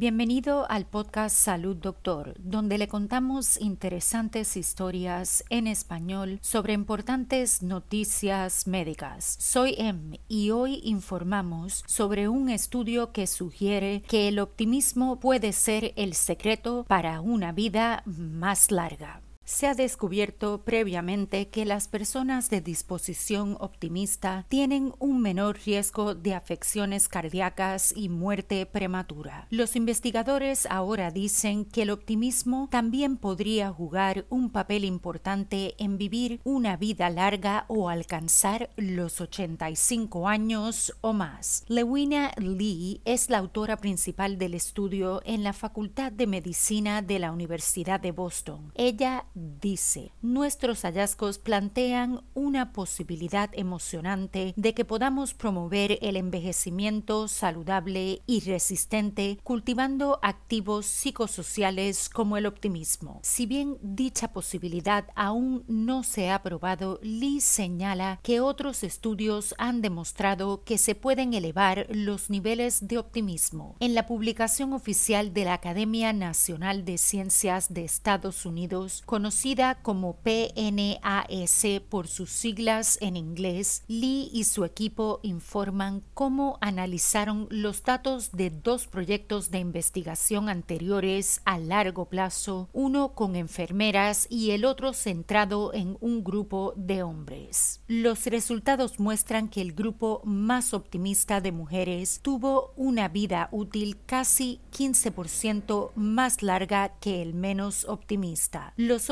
Bienvenido 0.00 0.64
al 0.70 0.86
podcast 0.86 1.34
Salud 1.34 1.74
Doctor, 1.74 2.36
donde 2.38 2.78
le 2.78 2.86
contamos 2.86 3.60
interesantes 3.60 4.56
historias 4.56 5.42
en 5.50 5.66
español 5.66 6.38
sobre 6.40 6.72
importantes 6.72 7.64
noticias 7.64 8.68
médicas. 8.68 9.34
Soy 9.40 9.74
Em 9.76 10.12
y 10.28 10.52
hoy 10.52 10.80
informamos 10.84 11.82
sobre 11.88 12.28
un 12.28 12.48
estudio 12.48 13.10
que 13.10 13.26
sugiere 13.26 14.02
que 14.02 14.28
el 14.28 14.38
optimismo 14.38 15.18
puede 15.18 15.52
ser 15.52 15.94
el 15.96 16.14
secreto 16.14 16.84
para 16.86 17.20
una 17.20 17.50
vida 17.50 18.04
más 18.06 18.70
larga. 18.70 19.20
Se 19.48 19.66
ha 19.66 19.74
descubierto 19.74 20.60
previamente 20.62 21.48
que 21.48 21.64
las 21.64 21.88
personas 21.88 22.50
de 22.50 22.60
disposición 22.60 23.56
optimista 23.60 24.44
tienen 24.50 24.92
un 24.98 25.22
menor 25.22 25.58
riesgo 25.64 26.14
de 26.14 26.34
afecciones 26.34 27.08
cardíacas 27.08 27.94
y 27.96 28.10
muerte 28.10 28.66
prematura. 28.66 29.46
Los 29.48 29.74
investigadores 29.74 30.66
ahora 30.66 31.10
dicen 31.10 31.64
que 31.64 31.82
el 31.82 31.90
optimismo 31.90 32.68
también 32.70 33.16
podría 33.16 33.72
jugar 33.72 34.26
un 34.28 34.50
papel 34.50 34.84
importante 34.84 35.74
en 35.78 35.96
vivir 35.96 36.42
una 36.44 36.76
vida 36.76 37.08
larga 37.08 37.64
o 37.68 37.88
alcanzar 37.88 38.68
los 38.76 39.18
85 39.18 40.28
años 40.28 40.92
o 41.00 41.14
más. 41.14 41.64
Lewina 41.68 42.32
Lee 42.36 43.00
es 43.06 43.30
la 43.30 43.38
autora 43.38 43.78
principal 43.78 44.36
del 44.36 44.52
estudio 44.52 45.22
en 45.24 45.42
la 45.42 45.54
Facultad 45.54 46.12
de 46.12 46.26
Medicina 46.26 47.00
de 47.00 47.18
la 47.18 47.32
Universidad 47.32 47.98
de 47.98 48.12
Boston. 48.12 48.72
Ella 48.74 49.24
dice, 49.60 50.12
nuestros 50.22 50.82
hallazgos 50.82 51.38
plantean 51.38 52.22
una 52.34 52.72
posibilidad 52.72 53.50
emocionante 53.52 54.52
de 54.56 54.74
que 54.74 54.84
podamos 54.84 55.34
promover 55.34 55.98
el 56.02 56.16
envejecimiento 56.16 57.28
saludable 57.28 58.22
y 58.26 58.40
resistente 58.40 59.38
cultivando 59.44 60.18
activos 60.22 60.86
psicosociales 60.86 62.08
como 62.08 62.36
el 62.36 62.46
optimismo. 62.46 63.20
Si 63.22 63.46
bien 63.46 63.78
dicha 63.82 64.32
posibilidad 64.32 65.06
aún 65.14 65.64
no 65.68 66.02
se 66.02 66.30
ha 66.30 66.42
probado, 66.42 66.98
Lee 67.02 67.40
señala 67.40 68.20
que 68.22 68.40
otros 68.40 68.82
estudios 68.82 69.54
han 69.58 69.82
demostrado 69.82 70.64
que 70.64 70.78
se 70.78 70.94
pueden 70.94 71.34
elevar 71.34 71.86
los 71.90 72.30
niveles 72.30 72.86
de 72.86 72.98
optimismo. 72.98 73.76
En 73.80 73.94
la 73.94 74.06
publicación 74.06 74.72
oficial 74.72 75.32
de 75.32 75.44
la 75.44 75.54
Academia 75.54 76.12
Nacional 76.12 76.84
de 76.84 76.98
Ciencias 76.98 77.72
de 77.72 77.84
Estados 77.84 78.46
Unidos, 78.46 79.02
conocida 79.28 79.74
como 79.82 80.16
PNAS 80.22 81.66
por 81.90 82.08
sus 82.08 82.30
siglas 82.30 82.96
en 83.02 83.14
inglés, 83.14 83.84
Lee 83.86 84.30
y 84.32 84.44
su 84.44 84.64
equipo 84.64 85.20
informan 85.22 86.02
cómo 86.14 86.56
analizaron 86.62 87.46
los 87.50 87.82
datos 87.82 88.32
de 88.32 88.48
dos 88.48 88.86
proyectos 88.86 89.50
de 89.50 89.58
investigación 89.58 90.48
anteriores 90.48 91.42
a 91.44 91.58
largo 91.58 92.06
plazo, 92.06 92.70
uno 92.72 93.12
con 93.12 93.36
enfermeras 93.36 94.26
y 94.30 94.52
el 94.52 94.64
otro 94.64 94.94
centrado 94.94 95.74
en 95.74 95.98
un 96.00 96.24
grupo 96.24 96.72
de 96.76 97.02
hombres. 97.02 97.82
Los 97.86 98.24
resultados 98.24 98.98
muestran 98.98 99.48
que 99.48 99.60
el 99.60 99.74
grupo 99.74 100.22
más 100.24 100.72
optimista 100.72 101.42
de 101.42 101.52
mujeres 101.52 102.20
tuvo 102.22 102.72
una 102.76 103.08
vida 103.08 103.50
útil 103.52 103.98
casi 104.06 104.62
15% 104.74 105.90
más 105.96 106.42
larga 106.42 106.94
que 106.98 107.20
el 107.20 107.34
menos 107.34 107.84
optimista. 107.84 108.72
Los 108.76 109.10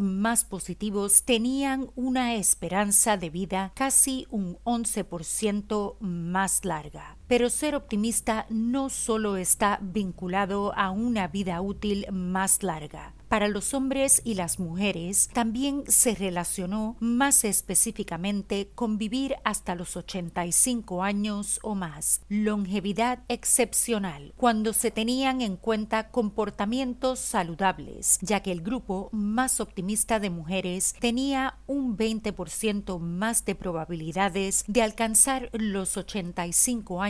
más 0.00 0.44
positivos 0.44 1.22
tenían 1.24 1.90
una 1.94 2.34
esperanza 2.34 3.16
de 3.16 3.30
vida 3.30 3.72
casi 3.74 4.26
un 4.30 4.58
11% 4.64 5.96
más 6.00 6.64
larga. 6.64 7.16
Pero 7.28 7.50
ser 7.50 7.74
optimista 7.74 8.46
no 8.50 8.88
solo 8.88 9.36
está 9.36 9.78
vinculado 9.82 10.72
a 10.76 10.90
una 10.90 11.28
vida 11.28 11.60
útil 11.60 12.06
más 12.10 12.62
larga. 12.62 13.16
Para 13.28 13.48
los 13.48 13.74
hombres 13.74 14.22
y 14.24 14.34
las 14.34 14.60
mujeres 14.60 15.28
también 15.32 15.82
se 15.88 16.14
relacionó 16.14 16.96
más 17.00 17.44
específicamente 17.44 18.70
con 18.76 18.98
vivir 18.98 19.34
hasta 19.42 19.74
los 19.74 19.96
85 19.96 21.02
años 21.02 21.58
o 21.64 21.74
más, 21.74 22.20
longevidad 22.28 23.24
excepcional, 23.26 24.32
cuando 24.36 24.72
se 24.72 24.92
tenían 24.92 25.40
en 25.40 25.56
cuenta 25.56 26.10
comportamientos 26.10 27.18
saludables, 27.18 28.18
ya 28.22 28.40
que 28.40 28.52
el 28.52 28.60
grupo 28.60 29.08
más 29.10 29.58
optimista 29.58 30.20
de 30.20 30.30
mujeres 30.30 30.94
tenía 31.00 31.58
un 31.66 31.96
20% 31.96 33.00
más 33.00 33.44
de 33.44 33.56
probabilidades 33.56 34.64
de 34.68 34.82
alcanzar 34.82 35.50
los 35.52 35.96
85 35.96 37.02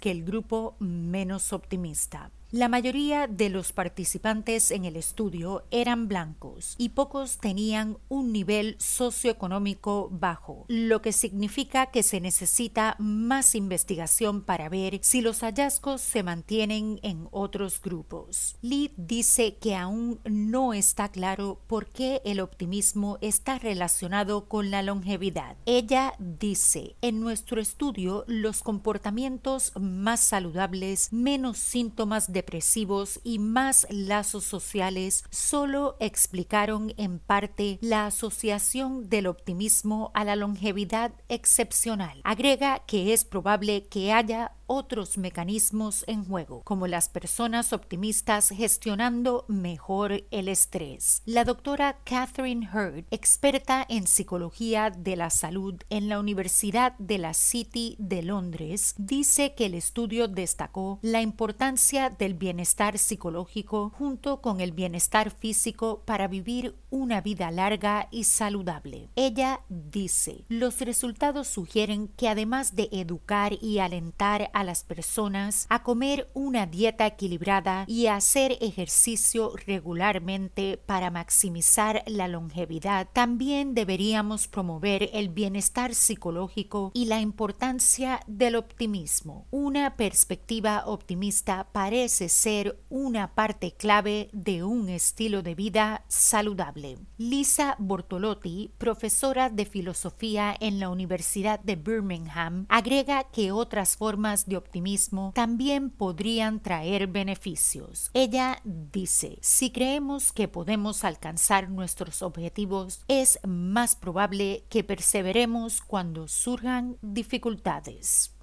que 0.00 0.10
el 0.10 0.24
grupo 0.24 0.76
menos 0.78 1.52
optimista. 1.52 2.30
La 2.52 2.68
mayoría 2.68 3.28
de 3.28 3.48
los 3.48 3.72
participantes 3.72 4.72
en 4.72 4.84
el 4.84 4.96
estudio 4.96 5.62
eran 5.70 6.08
blancos 6.08 6.74
y 6.78 6.88
pocos 6.88 7.38
tenían 7.38 7.96
un 8.08 8.32
nivel 8.32 8.74
socioeconómico 8.80 10.08
bajo, 10.10 10.64
lo 10.66 11.00
que 11.00 11.12
significa 11.12 11.86
que 11.92 12.02
se 12.02 12.20
necesita 12.20 12.96
más 12.98 13.54
investigación 13.54 14.42
para 14.42 14.68
ver 14.68 14.98
si 15.00 15.20
los 15.20 15.44
hallazgos 15.44 16.00
se 16.00 16.24
mantienen 16.24 16.98
en 17.04 17.28
otros 17.30 17.80
grupos. 17.80 18.56
Lee 18.62 18.90
dice 18.96 19.54
que 19.58 19.76
aún 19.76 20.18
no 20.24 20.74
está 20.74 21.08
claro 21.08 21.60
por 21.68 21.86
qué 21.86 22.20
el 22.24 22.40
optimismo 22.40 23.18
está 23.20 23.60
relacionado 23.60 24.46
con 24.48 24.72
la 24.72 24.82
longevidad. 24.82 25.56
Ella 25.66 26.14
dice, 26.18 26.96
en 27.00 27.20
nuestro 27.20 27.60
estudio 27.60 28.24
los 28.26 28.64
comportamientos 28.64 29.70
más 29.80 30.18
saludables, 30.18 31.12
menos 31.12 31.56
síntomas 31.58 32.32
de 32.32 32.39
depresivos 32.40 33.20
y 33.22 33.38
más 33.38 33.86
lazos 33.90 34.44
sociales 34.44 35.24
solo 35.28 35.96
explicaron 36.00 36.94
en 36.96 37.18
parte 37.18 37.78
la 37.82 38.06
asociación 38.06 39.10
del 39.10 39.26
optimismo 39.26 40.10
a 40.14 40.24
la 40.24 40.36
longevidad 40.36 41.12
excepcional. 41.28 42.22
Agrega 42.24 42.78
que 42.86 43.12
es 43.12 43.26
probable 43.26 43.88
que 43.88 44.14
haya 44.14 44.52
otros 44.72 45.18
mecanismos 45.18 46.04
en 46.06 46.24
juego, 46.24 46.62
como 46.62 46.86
las 46.86 47.08
personas 47.08 47.72
optimistas 47.72 48.50
gestionando 48.50 49.44
mejor 49.48 50.22
el 50.30 50.46
estrés. 50.46 51.22
La 51.26 51.44
doctora 51.44 51.98
Catherine 52.04 52.68
Hurd, 52.72 53.04
experta 53.10 53.84
en 53.88 54.06
psicología 54.06 54.90
de 54.90 55.16
la 55.16 55.30
salud 55.30 55.74
en 55.90 56.08
la 56.08 56.20
Universidad 56.20 56.96
de 56.98 57.18
la 57.18 57.34
City 57.34 57.96
de 57.98 58.22
Londres, 58.22 58.94
dice 58.96 59.56
que 59.56 59.66
el 59.66 59.74
estudio 59.74 60.28
destacó 60.28 61.00
la 61.02 61.20
importancia 61.20 62.08
del 62.08 62.34
bienestar 62.34 62.96
psicológico 62.96 63.90
junto 63.98 64.40
con 64.40 64.60
el 64.60 64.70
bienestar 64.70 65.32
físico 65.32 66.04
para 66.04 66.28
vivir 66.28 66.76
una 66.90 67.20
vida 67.20 67.50
larga 67.50 68.06
y 68.12 68.22
saludable. 68.22 69.08
Ella 69.16 69.62
dice, 69.68 70.44
los 70.48 70.80
resultados 70.80 71.48
sugieren 71.48 72.06
que 72.06 72.28
además 72.28 72.76
de 72.76 72.88
educar 72.92 73.54
y 73.60 73.80
alentar 73.80 74.48
a 74.54 74.59
a 74.60 74.64
las 74.64 74.84
personas 74.84 75.66
a 75.70 75.82
comer 75.82 76.30
una 76.34 76.66
dieta 76.66 77.06
equilibrada 77.06 77.84
y 77.86 78.06
a 78.06 78.16
hacer 78.16 78.58
ejercicio 78.60 79.54
regularmente 79.66 80.76
para 80.76 81.10
maximizar 81.10 82.02
la 82.06 82.28
longevidad, 82.28 83.08
también 83.12 83.74
deberíamos 83.74 84.48
promover 84.48 85.08
el 85.14 85.30
bienestar 85.30 85.94
psicológico 85.94 86.90
y 86.92 87.06
la 87.06 87.20
importancia 87.20 88.20
del 88.26 88.56
optimismo. 88.56 89.46
Una 89.50 89.96
perspectiva 89.96 90.84
optimista 90.84 91.68
parece 91.72 92.28
ser 92.28 92.78
una 92.90 93.34
parte 93.34 93.72
clave 93.72 94.28
de 94.34 94.62
un 94.62 94.90
estilo 94.90 95.42
de 95.42 95.54
vida 95.54 96.04
saludable. 96.08 96.98
Lisa 97.16 97.76
Bortolotti, 97.78 98.72
profesora 98.76 99.48
de 99.48 99.64
filosofía 99.64 100.54
en 100.60 100.80
la 100.80 100.90
Universidad 100.90 101.60
de 101.60 101.76
Birmingham, 101.76 102.66
agrega 102.68 103.24
que 103.24 103.52
otras 103.52 103.96
formas 103.96 104.49
de 104.50 104.58
optimismo 104.58 105.32
también 105.34 105.88
podrían 105.88 106.60
traer 106.60 107.06
beneficios. 107.06 108.10
Ella 108.12 108.60
dice, 108.64 109.38
si 109.40 109.70
creemos 109.70 110.32
que 110.32 110.46
podemos 110.46 111.04
alcanzar 111.04 111.70
nuestros 111.70 112.20
objetivos, 112.20 113.02
es 113.08 113.38
más 113.46 113.96
probable 113.96 114.64
que 114.68 114.84
perseveremos 114.84 115.80
cuando 115.80 116.28
surjan 116.28 116.98
dificultades. 117.00 118.34